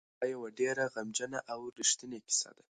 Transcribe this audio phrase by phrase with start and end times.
[0.19, 2.63] دا یوه ډېره غمجنه او رښتونې کیسه ده.